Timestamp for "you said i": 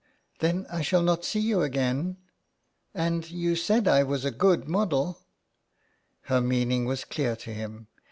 3.29-4.01